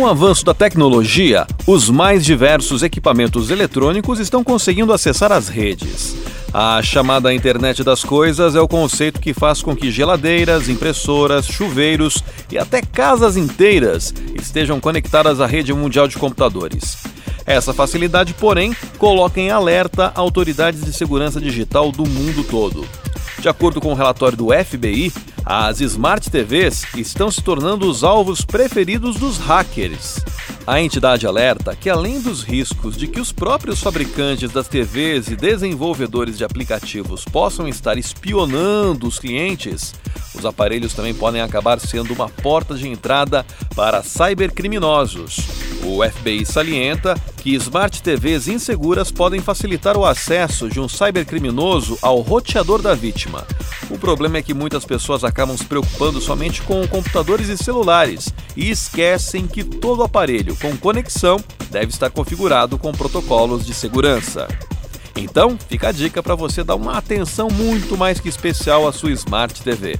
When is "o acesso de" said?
49.96-50.78